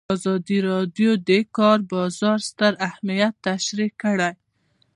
[0.15, 4.31] ازادي راډیو د د کار بازار ستر اهميت تشریح کړی.